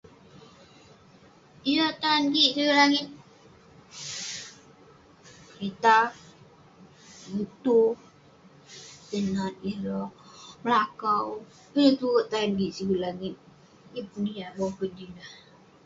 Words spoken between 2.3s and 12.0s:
kik siget langit, kerita, muto, tai menat ireh melakau..ineh